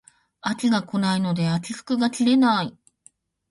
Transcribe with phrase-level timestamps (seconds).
[0.41, 2.75] 秋が来ないので秋服が着れない